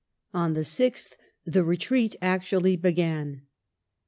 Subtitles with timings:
[0.33, 1.13] On the 6th
[1.45, 3.43] the retreat actually began.